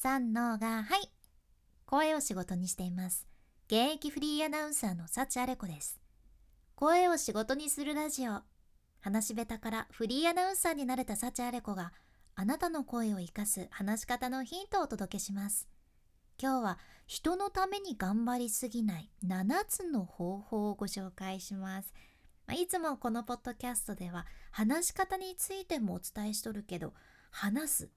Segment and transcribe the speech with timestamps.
[0.00, 1.10] 三のがはい。
[1.84, 3.26] 声を仕事にしています。
[3.66, 5.98] 現役フリーアナウンサーの幸あれ子です。
[6.76, 8.42] 声を仕事にするラジオ。
[9.00, 11.92] 話し下手からフリーアナウンサーになれた幸あれ子が
[12.36, 15.66] あなたの声を生かす話し方のヒントをお届けします。
[16.40, 16.78] 今日は
[17.08, 21.92] 人のために頑張りすぎない7つの方法をご紹介します。
[22.56, 26.94] いつもこのポッドキャストでは話し方についてもお伝えしとるけど
[27.32, 27.90] 話す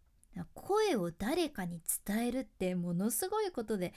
[0.54, 3.94] 声を誰かに伝えるってものすごいことで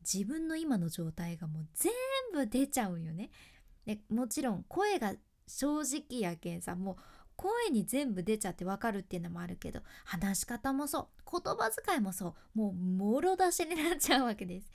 [0.00, 1.92] 自分の今の状態がもう全
[2.32, 3.30] 部出ちゃうんよね。
[3.86, 5.14] でもちろん声が
[5.46, 6.96] 正直やけんさもう
[7.36, 14.70] 声に全部出ちゃってわかるっていうのもあるけど話し方もそう言葉遣いもそうもうもろ出しになっちゃうわけです。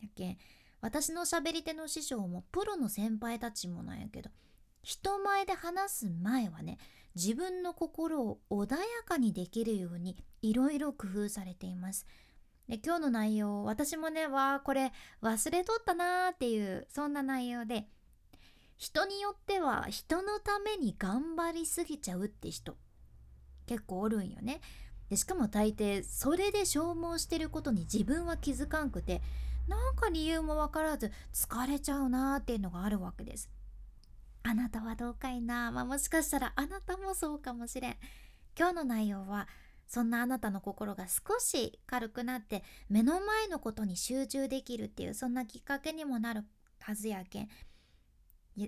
[0.00, 0.38] やけん
[0.80, 4.30] 私の喋り手の師匠もプロの先輩たちもなんやけど
[4.82, 6.78] 人前で話す前はね
[7.14, 12.06] 自分の心を穏やかにできるようにいろいろ工夫されています。
[12.68, 17.88] で今日の内容私もねわこれ忘れとったなーっていうそんな内容で
[18.76, 22.76] 人によっては人のために頑張りすぎちゃうって人
[23.66, 24.60] 結構おるんよね。
[25.08, 29.20] でしかも大抵それで消耗してることに自分は気づかんくて
[29.66, 33.50] なんか理由もわからず疲れちゃうなーっていうのがあるわけです。
[34.42, 37.96] あなたはどうかいな、まあ、もしかしたらあなたもそうかもしれん。
[38.58, 39.48] 今日の内容は
[39.86, 46.44] そんなあなたの心が少し軽くなって目の前のことに集中できるっていうそんなきっかけにもなる
[46.80, 47.48] はずやけん。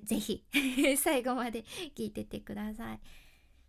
[0.05, 0.45] ぜひ
[0.98, 1.64] 最後まで
[1.95, 3.01] 聞いててください。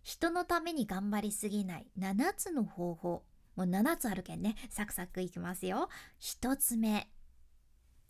[0.02, 3.24] 人のために頑張りすぎない7つの方法。
[3.56, 4.56] もう7つあるけんね。
[4.68, 5.88] サクサクいきますよ。
[6.20, 7.08] 1つ目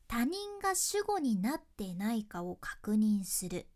[0.08, 3.66] 他人が主語になってないかを確認する。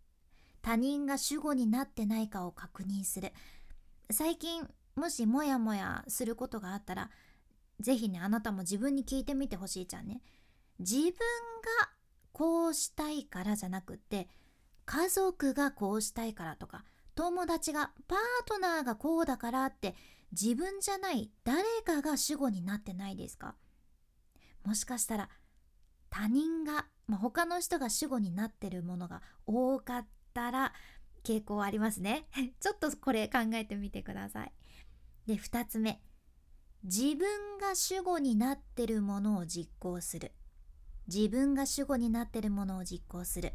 [0.69, 3.33] 他人が主語になってないかを確認する。
[4.11, 7.11] 最近もしモヤモヤすることがあったら
[7.81, 10.21] 是非ねあなたも自分に聞いてみてほしいじゃんね。
[10.79, 11.15] 自分が
[12.33, 14.29] こうしたいからじゃなくって
[14.85, 19.95] 家族がこうしたいからとか友達がパートナーがこうだからって
[20.39, 23.55] 自分じゃない誰かが主語になってないですか？
[24.67, 25.31] もしかしたら
[26.11, 30.07] 他人が、まあ、他の人が主語になってるものが多かっ
[30.39, 30.73] たら
[31.25, 32.29] 傾向ありますね。
[32.61, 34.53] ちょっとこれ考えてみてください。
[35.27, 36.01] で2つ目。
[36.85, 40.33] 自分が主語になってるものを実行する。
[41.09, 43.53] 自分が主語になってるものを実行する。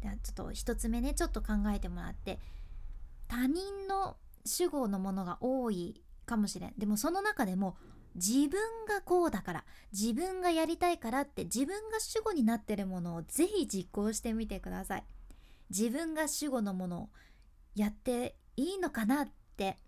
[0.00, 2.38] ではちょっと1つ目ねちょっと考えてもらって。
[3.26, 6.74] 他人の主語のものが多いかもしれん。
[6.78, 7.76] でもその中でも
[8.14, 15.04] 自分がこうだから自分がやりたいからって自分が主語になってるものをぜひ実行してみてください。
[15.70, 17.08] 自分が主語のものを
[17.74, 19.78] やっていいのかなって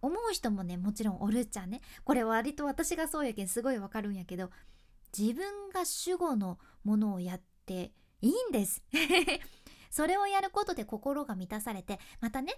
[0.00, 1.80] 思う人もねもちろんおるっちゃね。
[2.04, 4.50] これ割と私がそうやけんすごいわかるんやけど
[5.16, 8.82] 自分が主語のものをやっていいんです。
[9.90, 12.54] それをやることで心が満たされてまたね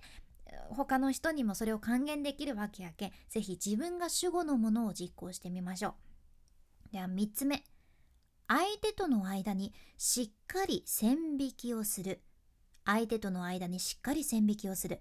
[0.70, 5.94] 他の人にもそれを還元できるわけやけん是非自分が主語のものを実行してみましょ
[6.90, 6.92] う。
[6.92, 7.64] では3つ目。
[8.46, 12.22] 相手との間にしっかり線引きをする。
[12.88, 15.00] 相手との間にしっかり線引きをする。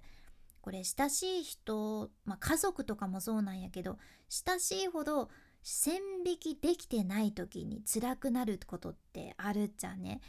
[0.60, 5.30] これ親しい人、まあ、家族とかもそうなんやけど親しいほど
[5.64, 10.20] 線引きできてない時に辛くなることってあるっちゃね。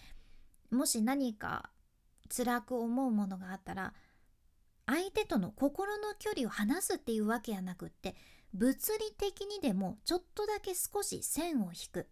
[0.71, 1.71] もし何か
[2.35, 3.95] 辛く思うものがあったら
[4.87, 8.15] 相手との心の距離を離すっていうわけやなくって
[8.55, 12.07] 物理的にでもちょっとだけ少し線を引く。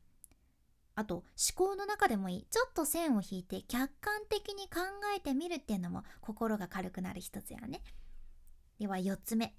[0.96, 1.24] あと思
[1.54, 2.46] 考の中でもいい。
[2.50, 4.80] ちょっと線を引いて客観的に考
[5.14, 7.82] えてみるっていうのも心が軽くなる一つやね。
[8.80, 9.54] では4つ目。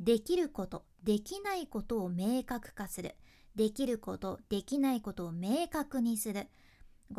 [0.00, 3.16] できることできないことを明確化する。
[3.54, 6.48] できることできないことを明確にする。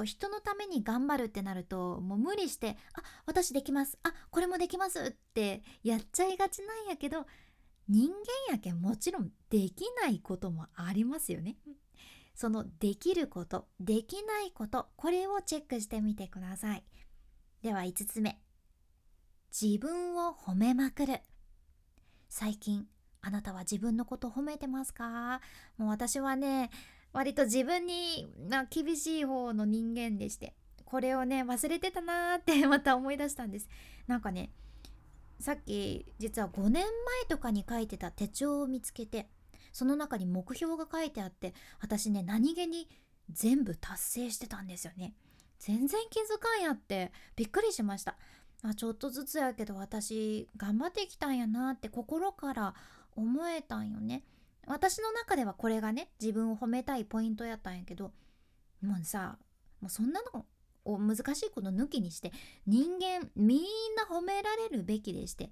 [0.04, 4.00] 人のために頑張るってなるともう無理して「あ私できます。
[4.02, 7.28] あこれもできます」ってやっちゃいがちなんやけど
[7.88, 11.58] 人間やけんもちろんできないこともありますよね。
[12.34, 16.84] そのできることできないことこれをチェックしてみてください。
[17.62, 18.40] では5つ目。
[19.52, 21.22] 自分を褒めまくる。
[22.30, 22.88] 最近
[23.22, 25.42] あなたは自分のこと褒めてますか？
[25.78, 26.72] もう私はね
[27.14, 33.70] 割と自分に、ま厳しい方の人間でしてこれをね忘れてたなーって また思い出したんです。
[34.08, 34.52] なんかね
[35.40, 36.86] さっき実は5年前
[37.30, 39.30] とかに書いてた手帳を見つけて
[39.74, 42.88] その中に目標が書いてあって私ね何気に
[43.32, 45.14] 全部達成してたんですよね。
[45.60, 48.16] 全然気づかんやってびっくりしました。
[48.64, 52.76] あちょっとずつやけど私頑張ってきたんやなって心から
[53.16, 54.24] 思えたんよね。
[54.66, 58.14] 私の中ではこれがね自分を褒めたいポイントやったんやけど
[58.82, 59.38] もうさ
[59.82, 60.46] もうそんなの
[60.86, 62.32] を難しいこと抜きにして
[62.66, 63.60] 人間みん
[63.96, 65.52] な褒められるべきでして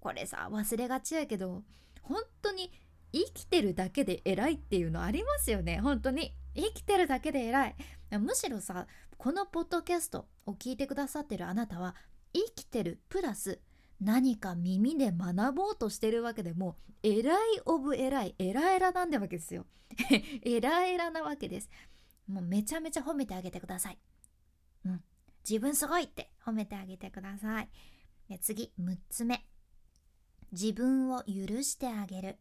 [0.00, 1.62] これさ忘れがちやけど
[2.02, 2.72] 本当に
[3.12, 5.80] 生きてるだけで偉いっていうのありますよね。
[5.80, 6.34] 本当に。
[6.54, 7.76] 生きてるだけで偉い。
[8.18, 8.86] むしろさ
[9.16, 11.94] このポッドキャストを聞いてくださってるあなたは
[12.34, 13.60] 生きてるプラス
[14.00, 19.66] 何か耳で学ぼうとしてるわけでも偉いオブ偉い偉い偉なんだわけですよ。
[20.42, 21.70] 偉い偉なわけです。
[22.26, 23.98] もうめちゃめちゃ褒めてあげてください。
[24.84, 25.04] うん。
[25.48, 27.68] 自分すごいって褒めてあげてください。
[28.40, 29.46] 次6つ目。
[30.52, 32.38] 自分を許してあげる。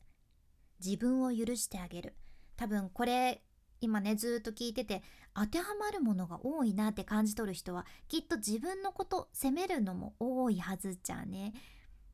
[0.84, 2.16] 自分を許してあげる。
[2.58, 3.42] 多分これ
[3.80, 5.02] 今ねずっと聞いてて
[5.34, 11.54] 当てはまるものが多いなって感じ取る人はきっと自分のこと責めるのも多いはずじゃね。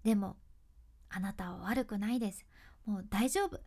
[0.04, 0.38] でも
[1.10, 2.46] あなたは悪くないです。
[2.86, 3.60] もう大丈夫。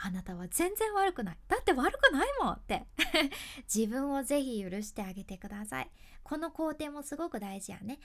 [0.00, 1.38] あなたは全然悪くない。
[1.48, 2.86] だって悪くないもんって。
[3.72, 5.90] 自分をぜひ許してあげてください。
[6.22, 7.98] この工程もすごく大事やね。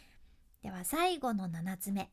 [0.63, 2.11] では最後の7つ目。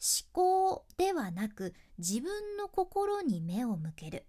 [0.00, 4.26] 思考ではなく自分の心に目を向ける。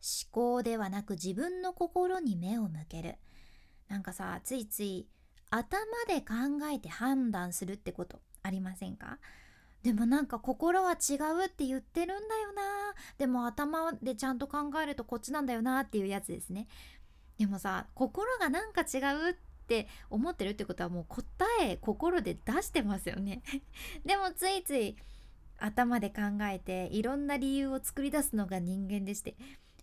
[0.00, 3.16] 思考ではなく自分の心に目を向ける。
[3.88, 5.06] なんかさついつい
[5.50, 5.78] 頭
[6.08, 6.34] で考
[6.72, 9.18] えて判断するってことありませんか？
[9.82, 12.62] でもなんか心は違うって言ってるんだよな。
[13.18, 16.66] でも頭でちゃんと考えるとこっちなんだよなっていうやつですね。
[17.38, 19.34] でもさ心がなんか違うっ
[19.66, 21.24] って思ってるってことはもう答
[21.60, 23.42] え心で出してますよね
[24.06, 24.96] でもついつい
[25.58, 29.34] 頭で考えていろんな理由を作り出すのが人間でして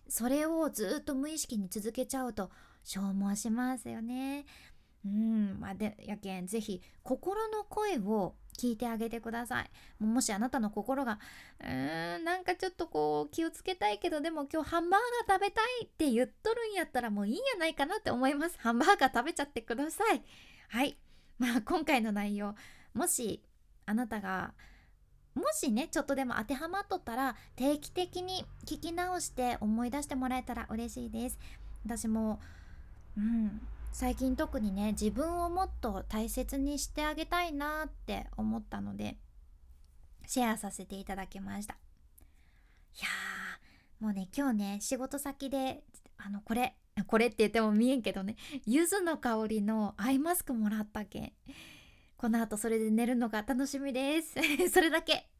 [0.08, 2.50] それをずっと無意識に続けちゃうと
[2.82, 4.44] 消耗しますよね。
[5.04, 9.70] うんまあでやけん是非心の声を聞いてあげてください。
[10.02, 11.18] もしあなたの心が
[11.60, 18.58] うーんなんかちょっとこう気をつけたいけどでも今日ハンバーガー食べたいって言っとるんやったらもういいんやないかなって思います。
[18.58, 20.22] ハンバーガー食べちゃってください。
[20.68, 20.96] はい。
[21.38, 22.54] まあ今回の内容
[22.94, 23.42] もし
[23.86, 24.54] あなたが
[25.34, 31.38] もしねちょっとでも当てはまっとったら定期的に聞き直して思い出してもらえたら嬉しいです。
[31.84, 32.40] 私も
[33.18, 33.60] うん。
[33.94, 39.16] 最近特にね自分をもっと大切にしてあげたいなって思ったので
[40.26, 41.74] シェアさせていただきました。
[41.74, 41.76] い
[43.00, 45.84] やーもうね今日ね仕事先で
[46.18, 46.74] あのこれ
[47.06, 48.34] これって言っても見えんけどね
[48.66, 51.32] 柚子の香りのアイマスクもらったけん
[52.16, 54.34] この後それで寝るのが楽しみです。
[54.74, 55.30] それだけ。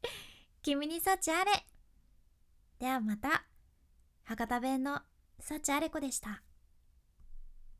[0.61, 1.51] 君に幸あれ。
[2.79, 3.43] ではまた
[4.23, 5.01] 博多弁の
[5.41, 6.44] 幸あれ子でした。